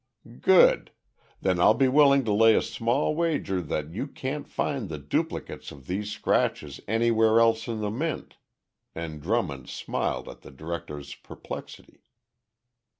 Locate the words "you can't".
3.93-4.47